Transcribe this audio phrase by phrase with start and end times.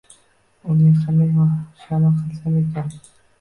[0.75, 1.29] Unga qanday
[1.83, 2.91] sha`ma qilsam ekan